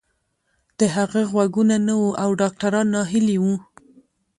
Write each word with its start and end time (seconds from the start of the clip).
د 0.79 0.81
هغه 0.95 1.21
غوږونه 1.31 1.75
نه 1.87 1.93
وو 2.01 2.09
او 2.23 2.29
ډاکتران 2.41 2.87
ناهيلي 2.93 3.37
وو. 3.43 3.55